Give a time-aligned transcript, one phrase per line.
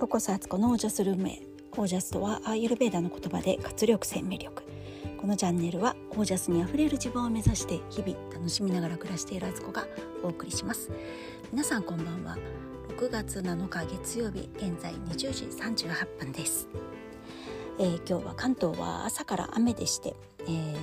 [0.00, 4.62] ロコスアツコのオージャスルームへオージャスとはアーユルベーダの言葉で活力生命力
[5.18, 9.86] このチャンネルはオージャスにあふれる自分を目指して日々楽しみながら暮らしているアツコが
[10.22, 10.90] お送りします。
[11.52, 12.38] 皆さんこんばんは。
[12.96, 16.68] 6月7日月曜日現在20時38分です、
[17.78, 20.76] えー、今日は関東は朝から雨でして、えー、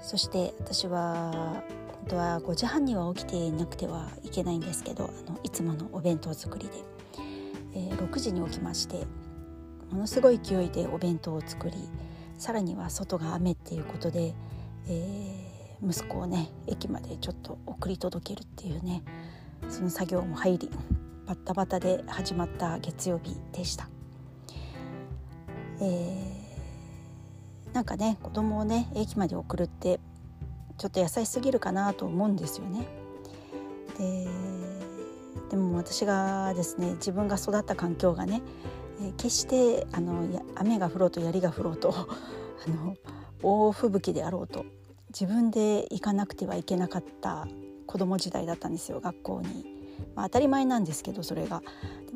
[0.00, 6.72] そして私は本当は5時半には起きていなくてはいけないんですけどあのいつものお弁当作りで、
[7.74, 9.06] えー、6時に起きまして
[9.90, 11.76] ものすごい勢いでお弁当を作り
[12.38, 14.34] さらには外が雨っていうことで、
[14.88, 19.02] えー、息子をね駅までちょっと送り届けるっていうね
[19.68, 20.70] その作業も入り
[21.26, 23.88] バッタバタで始まった月曜日でした。
[25.80, 30.00] えー、なんかね子供をね駅まで送るって
[30.76, 32.86] ちょっと優しすぎるかなと思うんですよね。
[33.98, 34.26] で
[35.50, 38.40] でも私がですね自分が育った環境がね、
[39.02, 41.92] え、決してあの雨が降ろうと槍が降ろうと
[42.66, 42.96] あの
[43.42, 44.64] 大吹雪であろうと
[45.08, 47.48] 自分で行かなくてはいけなかった
[47.86, 49.80] 子供時代だったんですよ学校に。
[50.14, 51.62] まあ、当たり前なんですけどそれが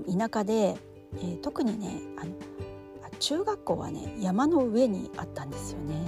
[0.06, 0.76] 田舎で、
[1.16, 2.32] えー、特にねあの
[3.18, 6.04] 中学校はね山の上にあったんですよね。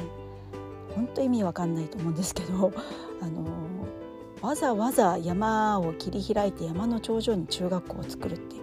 [0.95, 2.73] 本当意味わかんないと思うんですけど
[3.21, 3.66] あの
[4.47, 8.55] わざわざ山を切り開いて山の頂上に中学校を作るって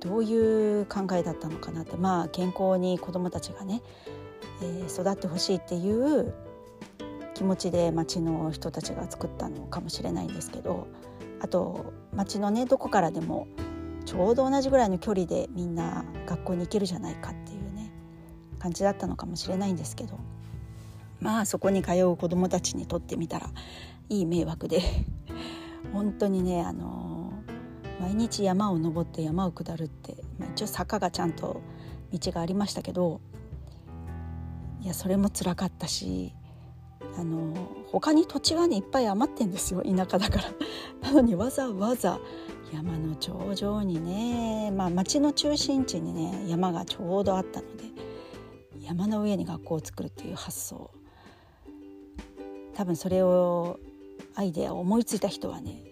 [0.00, 3.82] どういう考えだったのかなってまあ健康に子どもたちがね、
[4.62, 6.32] えー、育ってほしいっていう
[7.34, 10.88] 気持ちで町の人たちが作ったのかもしれないんですけど
[11.42, 13.46] あと町のねどこからでも
[14.06, 17.92] ちょうど同じぐらいの距離でみんな学校に行けるじゃないかっていうね
[18.58, 20.18] 感じだったのかもしれないんですけど
[21.20, 23.50] まあそこに通う子どもたちにとってみたら
[24.10, 24.82] いい迷惑で。
[25.94, 27.32] 本当にねあの
[28.00, 31.60] 毎日山を登って山を下るって、まあ、一応坂がちゃんと
[32.12, 33.20] 道がありましたけど
[34.82, 36.32] いやそれも辛かったし
[37.16, 37.54] あの
[37.90, 40.44] 他に土地はねいっぱい余ってんですよ田舎だから。
[41.02, 42.20] なのにわざわざ
[42.72, 47.84] 山の頂上にねまあ町の中心地にね山がちょうどあったので
[48.80, 50.90] 山の上に学校を作るっていう発想。
[52.74, 53.78] 多分それを
[54.40, 55.84] アイデアを思いついた人はね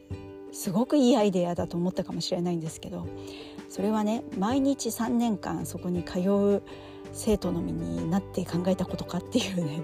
[0.53, 3.07] すごくいいアイデアだと思ったかもしれないんですけど
[3.69, 6.63] それはね毎日3年間そこに通う
[7.13, 9.83] 生徒の身になって考えたことかっていうね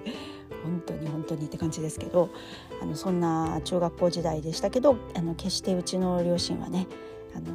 [0.62, 2.30] 本当に本当にって感じですけど
[2.80, 6.86] あのそんな中学校時代でしたけどあの決してうちの両親はね、
[7.36, 7.52] あの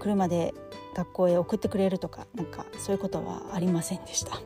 [0.00, 0.52] 車で
[0.96, 4.40] 学校へ送ってくれるとかなんかそういうことはありませんでした。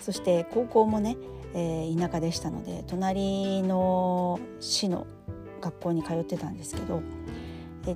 [0.00, 1.16] そして高校もね
[1.54, 5.06] え、田舎でしたので隣の市の
[5.60, 7.02] 学校に通ってたんですけど、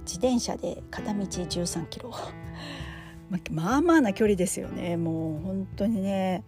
[0.01, 2.13] 自転車で片道13キロ。
[3.51, 4.97] まあまあな距離ですよね。
[4.97, 6.45] もう本当にね、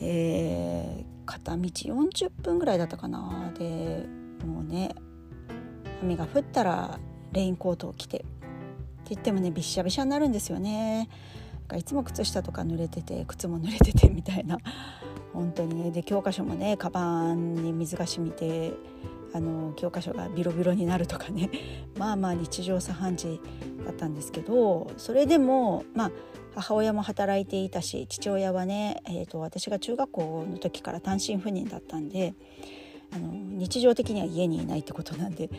[0.00, 3.52] えー、片道40分ぐらいだったかな。
[3.58, 4.06] で
[4.46, 4.94] もうね
[6.02, 6.98] 雨が降ったら
[7.32, 8.26] レインコートを着てって
[9.10, 11.08] 言ってもねびしゃびしゃになるんですよね。
[11.76, 14.58] いつも靴下とか濡れてて靴も濡れててみたいな。
[15.34, 15.74] 本当に。
[15.84, 18.72] ねで教科書もねカバンに水が染みて
[19.34, 21.50] あの教科書がビロビロになるとかね。
[21.98, 23.40] まあまあ日常茶飯事
[23.84, 26.10] だったんですけどそれでもまあ
[26.54, 32.34] 母親も働いていたし父親はね、えーと、私が中学校の時から単身赴任だったんで
[33.12, 35.50] あの日常的には家にいないってことなんで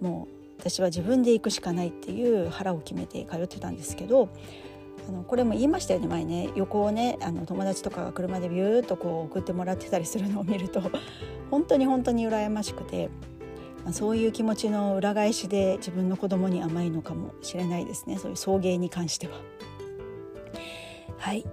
[0.00, 4.28] もう私は自分で行くしかないっていう腹を決めて通ってたんですけど
[5.08, 6.50] あのこれも言いましたよね前ね。
[6.54, 10.82] 横をねあの友達とかが車でビューッとこう送ってもらってたりするのを見ると
[11.50, 13.10] 本当に本当に羨ましくて、
[13.84, 18.18] ま、そういう気持ちの裏返しで自分の子供に甘いのかもしれないですね。
[18.18, 19.34] そういう送迎に関しては。
[21.18, 21.44] はい。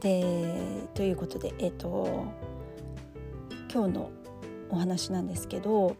[0.00, 2.24] でということでえっ、と
[3.72, 4.10] 今日の
[4.70, 5.96] お話なんですけど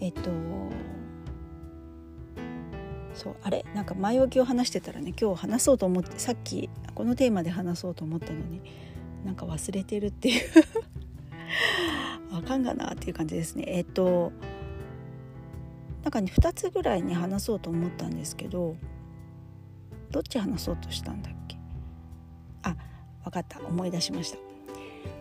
[0.00, 0.30] えっ、と
[3.14, 3.64] そうあれ？
[3.74, 8.60] なんか前置きを話してたらね今日話そうと思ってさっきこのテーマで話そうと思ったのに
[9.24, 10.42] なんか忘れてるっていう。
[12.32, 13.64] あかんがなっていう感じですね。
[13.68, 14.32] えっと
[16.02, 18.76] なんかね2つぐらいね話そうと思ったんですけど
[20.10, 21.56] どっち話そうとしたんだっけ？
[22.62, 22.76] あ
[23.24, 23.60] 分かった。
[23.60, 24.38] 思い出しました。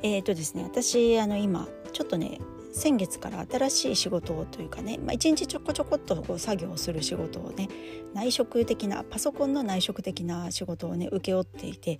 [0.01, 2.39] えっ、とですね私あの今ちょっとね
[2.73, 7.69] 先月から新しい仕事をというかね、まあ、一日ちょこちょこっとこう作業をする仕事をね
[8.13, 11.99] 内職的なパソコンの内職的な仕事をね請け負っていて、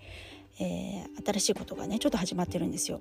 [0.59, 2.99] えー、新しいことがねちょっと始まってるんですよ。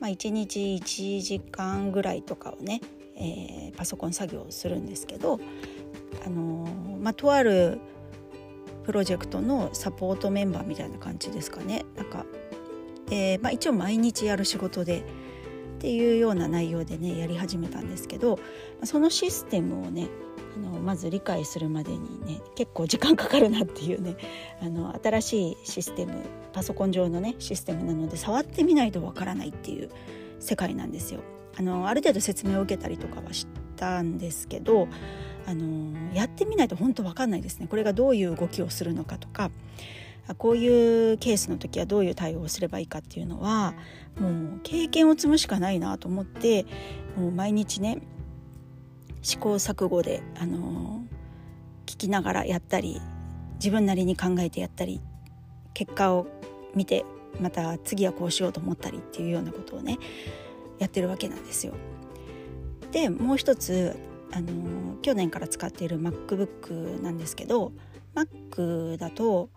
[0.00, 2.80] まあ、1日1時間ぐらいとかをね、
[3.14, 5.38] えー、パソコン作業をするんですけど、
[6.26, 7.78] あのー、まあ、とある
[8.84, 12.24] プロジェクトのサポートメンバーみたいな感じですかねなんか、
[13.10, 15.04] えーまあ、一応毎日やる仕事で
[15.76, 18.38] っていうような内容でねやり始めたんですけど
[18.84, 20.08] そのシステムをね
[20.56, 24.16] あのまず理解するまでにね結構時間かかるなっていうね
[24.62, 26.14] あの新しいシステム
[26.54, 29.90] パソコン上のねシステムなので触ってみないとわからないっていう
[30.40, 31.20] 世界なんですよ。
[31.58, 33.46] あのある程度説明を受けたりとかはし
[33.76, 34.88] たんですけど
[35.46, 37.66] あのやってみないと本当わかんないですね。
[37.66, 39.50] これがどういう動きをするのかとか
[40.34, 43.74] こういうケースの時はどういう対応をすればいいかっていうのは
[44.18, 46.66] もう経験を積むしかないなと思って
[47.16, 47.98] もう毎日ね
[49.22, 51.02] 試行錯誤で、あの
[51.84, 53.00] 聞きながらやったり
[53.54, 55.00] 自分なりに考えてやったり
[55.74, 56.26] 結果を
[56.74, 57.04] 見て
[57.40, 59.98] また次はこうしようと思ったりっていうようなことをね
[60.78, 61.74] やってるわけなんですよ。
[62.92, 63.96] でもう一つ、
[64.32, 67.72] あの去年から使っている MacBook なんですけど
[68.14, 69.50] Mac だと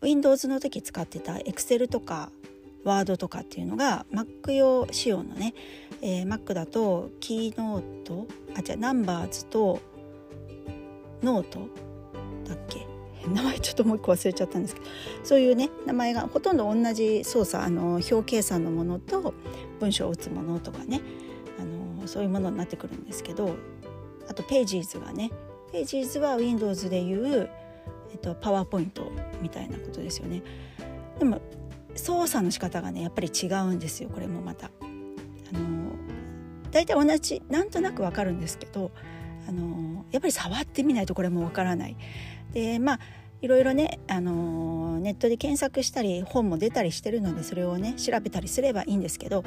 [0.00, 2.30] Windows の時使ってた Excel とか
[2.84, 5.54] Word とかっていうのが Mac 用仕様のね、
[6.00, 9.80] えー、Mac だと Keynote あじゃあ Numbers と
[11.22, 11.68] ノート
[12.48, 12.86] だっけ？
[13.28, 14.86] 名前ちょっともう一個忘れちゃったんですけど
[15.24, 19.34] そういうね名前がほとんど同じ操作あの表計算のものと
[19.80, 21.02] 文章を打つものとかね
[21.60, 21.64] あ
[22.00, 23.56] のそういうものになってくるんですけど
[24.30, 25.30] あとページーズがね
[25.72, 27.50] ページーズは Windows でいう
[28.12, 29.10] えっと、パワーポイント
[29.42, 30.42] みたいなことですよね。
[31.18, 31.40] でも
[31.94, 34.66] 操作の仕方がねやっぱり違うんですよこれもまた。
[34.66, 35.92] あの
[36.70, 38.90] 大体同じなんとなくわかるんですけど
[39.48, 41.96] あのやっぱり触ってみないとこれもわからない。
[42.52, 43.00] でまあ
[43.40, 49.44] いろいろね、あのネットで検索したり本も出たりしてるのでそれをね調べたりすればいいんですけど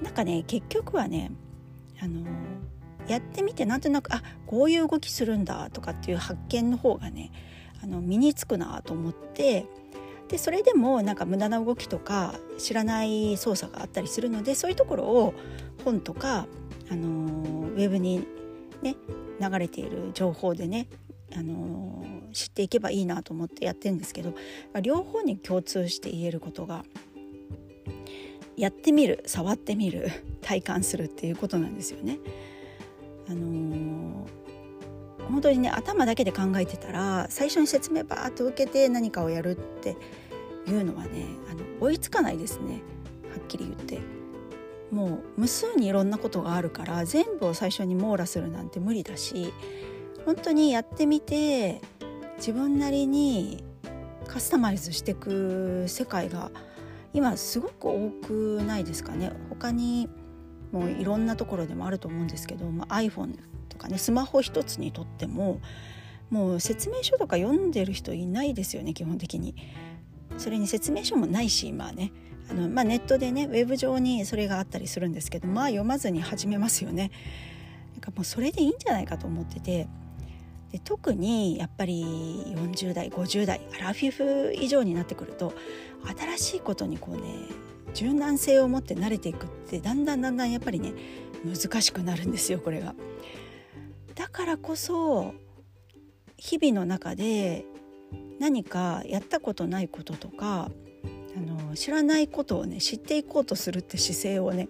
[0.00, 1.32] なんかね結局はね、
[2.00, 2.24] あの
[3.08, 7.32] やってみてなんとなくあこういう動きするんだとかっていう発見の方がね
[7.86, 9.66] の身につくなと思って
[10.28, 15.34] でそれでもなんか無駄な動きとか知らない操作があったりするのでそういうところを
[15.84, 16.48] 本とか、
[16.90, 18.26] あのウェブに
[18.82, 18.96] ね
[19.40, 20.88] 流れている情報でね、
[21.32, 24.34] あの知っていけばいいなと思ってやってるんですけど
[24.82, 26.84] 両方に共通して言えることが
[28.56, 30.10] やってみる触ってみる
[30.42, 32.18] 体感するっていうことなんですよね。
[33.28, 34.26] あの
[35.28, 39.96] 本当にね頭だけで考えてたら最初に説明バーッと受けて何かをやるって
[40.66, 42.82] いうのはねあの追いつかないですね
[43.30, 44.26] はっきり言って。
[44.90, 49.52] もう無数にいろんなことがあるから全部を最初に網羅するなんて無理だし
[50.24, 51.80] 本当にやってみて
[52.36, 53.64] 自分なりに
[54.26, 56.50] カスタマイズしていく世界が
[57.12, 60.08] 今すごく多くないですかね他に
[60.72, 63.36] もういろんなところでもあると思うんですけど、まあ、iPhone
[63.76, 65.60] とかねスマホ一つにとっても
[66.30, 69.54] もう説明書とか読んでる人いないですよね基本的に。
[70.38, 72.12] それに説明書もないし今ね
[72.50, 77.10] あの、まあ、ネットでねウェブ上にそれがあったりするんですけどまあ読まずに始めますよね。
[77.92, 79.88] なんかもうそれでいいんじゃないかと思ってて
[80.72, 82.02] で特にやっぱり
[82.54, 85.54] 40代50代アラフィフ以上になってくると
[86.36, 87.22] 新しいことにこうね
[87.94, 90.92] 柔軟性を持って慣れていくってだんだんだんだんやっぱりね
[91.44, 92.94] 難しくなるんですよこれが。
[94.16, 95.34] だからこそ
[96.36, 97.64] 日々の中で
[98.40, 100.70] 何かやったことないこととか
[101.36, 104.68] あの知らないことをね知っていこうとするって姿勢をね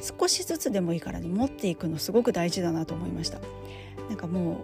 [0.00, 3.40] 少しずつでもいいからね持っていくのすごく大事だなと思いました。
[4.08, 4.60] なんかも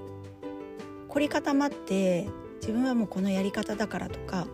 [1.08, 2.28] う凝り固まって
[2.60, 4.46] 自分はもうこのやり方だからとか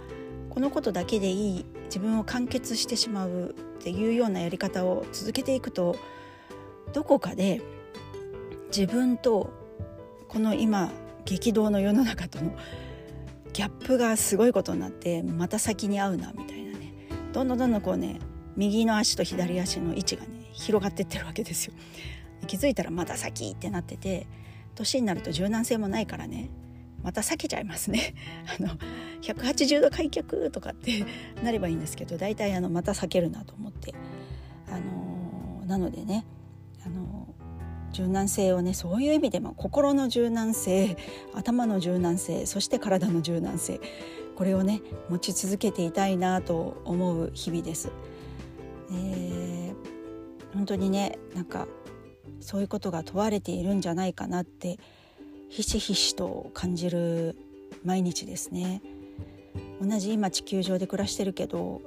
[0.49, 5.97] このことだけでいい自分を完結してしまうっていうようなやり方を続けていくと
[6.93, 7.63] どこかで
[8.75, 9.51] 自分と
[10.29, 10.93] この今
[11.25, 12.53] 激動の世の中との
[13.53, 16.95] ギャップがすごいことになってまた先に合うなみたいなね。
[17.33, 18.21] どんどんどんどんこうね
[18.57, 21.75] 右の足と左足の位置がね広がってってるわけですよ。
[22.47, 24.27] 気づいたらまた先ってなってて
[24.75, 26.51] 年になると柔軟性もないからね
[27.03, 28.15] また避けちゃいますね。
[28.59, 28.77] あの
[29.23, 31.05] 180度開脚とかって
[31.43, 33.95] なればいいんですけど大体あのまた避けるなと思って。
[34.69, 36.25] あのなのでね
[36.85, 37.20] あの
[38.01, 40.97] 柔軟性をねそういう意味でも心の柔軟性
[41.35, 43.79] 頭の柔軟性そして体の柔軟性
[44.37, 44.81] これをね
[45.11, 47.93] 持ち続けていたいなと思う日々です。
[48.91, 49.75] えー、
[50.55, 51.69] 本当にねなんか
[52.41, 54.79] そういうことが問われているんじゃないかなって
[55.51, 57.37] ひしひしと感じる
[57.85, 58.81] 毎日ですね。
[59.83, 61.83] 同じ今地球上で暮らしてるけど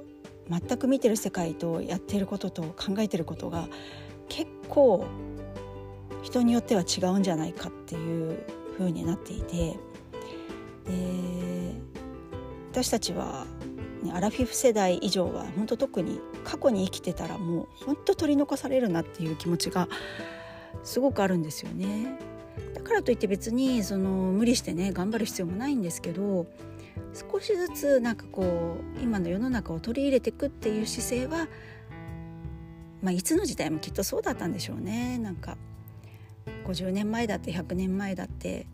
[0.48, 3.68] 全く見てる世界とやってることと考えてることが
[4.28, 5.06] 結構
[6.24, 8.44] 人によっては違うんじゃないかっていう
[8.78, 9.76] 風になっていて
[10.86, 11.74] で
[12.72, 13.46] 私たちは、
[14.02, 19.86] ね、アラフィフ世代以上は本当特に過去に生きてたらもう本当取り残されるなっていう気持ちが
[20.82, 22.18] すごくあるんですよね。
[22.74, 26.46] だからといって別にその無理してね頑張る必要もないんですけど
[27.12, 31.48] 少しずつなんかこう今の世の中を取り入れていくっていう姿勢は、
[33.02, 35.18] まあ、いつの時代もきっとそうだったんでしょうね。
[35.18, 35.56] なんか
[36.64, 38.66] 50年前だって100年前だって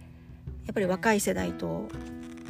[0.66, 1.88] やっぱり若い世代と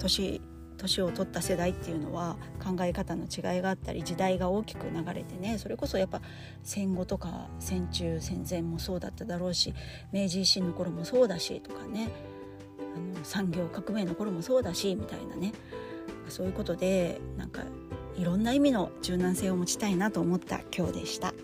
[0.01, 0.41] 年
[0.77, 6.23] 年を取った世代っていうのは考え方の違いがあったり時代が大きく流れてねそれこそやっぱ
[6.63, 9.75] 戦後とか戦中戦前もそうだっただろうし
[10.13, 12.09] 明治維新の頃もそうだしとかね
[12.97, 15.53] あの産業革命の頃もそうだしみたいなね。
[16.29, 17.65] そういうことでなんか
[18.17, 21.35] いろんな意味の柔軟性を持ちたいなと思った今日でした。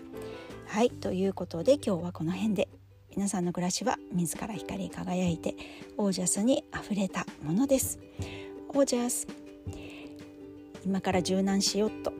[0.65, 2.69] はいということで今日はこの辺で
[3.17, 5.55] 皆さんの暮らしは自ら光り輝いて
[5.97, 7.97] オージャスにあふれたものです。
[8.69, 9.25] オージャス
[10.85, 12.13] 今から柔軟しよっと